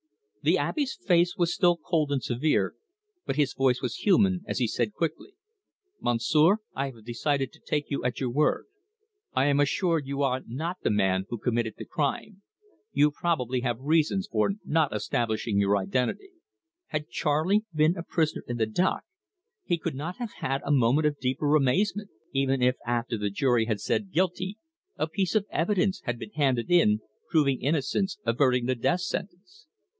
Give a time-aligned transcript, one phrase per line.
[0.41, 2.73] The Abbe's face was still cold and severe,
[3.27, 5.35] but his voice was human as he said quickly:
[6.01, 8.65] "Monsieur, I have decided to take you at your word.
[9.35, 12.41] I am assured you are not the man who committed the crime.
[12.91, 16.31] You probably have reasons for not establishing your identity."
[16.87, 19.03] Had Charley been a prisoner in the dock,
[19.63, 23.65] he could not have had a moment of deeper amazement even if after the jury
[23.65, 24.57] had said Guilty,
[24.97, 29.67] a piece of evidence had been handed in, proving innocence, averting the death sentence.